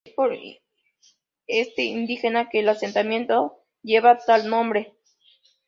Es 0.03 0.13
por 0.15 0.35
este 1.45 1.83
indígena 1.83 2.49
que 2.49 2.61
el 2.61 2.69
asentamiento 2.69 3.61
lleva 3.83 4.17
tal 4.17 4.49
nombre. 4.49 4.95